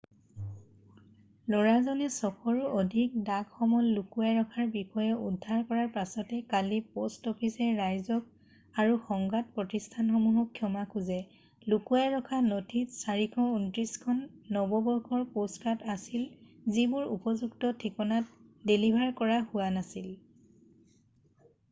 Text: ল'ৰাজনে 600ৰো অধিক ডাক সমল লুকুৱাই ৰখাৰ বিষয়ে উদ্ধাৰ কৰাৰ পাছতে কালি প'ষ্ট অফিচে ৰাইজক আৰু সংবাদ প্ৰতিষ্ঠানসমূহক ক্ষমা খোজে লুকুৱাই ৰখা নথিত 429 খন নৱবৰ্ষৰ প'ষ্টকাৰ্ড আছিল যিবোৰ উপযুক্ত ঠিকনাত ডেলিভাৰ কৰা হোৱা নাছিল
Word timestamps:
ল'ৰাজনে 1.53 2.05
600ৰো 2.13 2.69
অধিক 2.83 3.17
ডাক 3.25 3.49
সমল 3.57 3.89
লুকুৱাই 3.97 4.31
ৰখাৰ 4.37 4.69
বিষয়ে 4.75 5.17
উদ্ধাৰ 5.25 5.59
কৰাৰ 5.73 5.89
পাছতে 5.97 6.39
কালি 6.53 6.79
প'ষ্ট 6.95 7.33
অফিচে 7.35 7.67
ৰাইজক 7.81 8.79
আৰু 8.83 8.95
সংবাদ 9.09 9.51
প্ৰতিষ্ঠানসমূহক 9.59 10.49
ক্ষমা 10.61 10.85
খোজে 10.95 11.17
লুকুৱাই 11.75 12.09
ৰখা 12.15 12.39
নথিত 12.45 13.01
429 13.03 13.93
খন 14.07 14.23
নৱবৰ্ষৰ 14.57 15.27
প'ষ্টকাৰ্ড 15.35 15.91
আছিল 15.97 16.25
যিবোৰ 16.79 17.13
উপযুক্ত 17.17 17.71
ঠিকনাত 17.85 18.49
ডেলিভাৰ 18.73 19.13
কৰা 19.23 19.37
হোৱা 19.53 19.69
নাছিল 19.77 20.09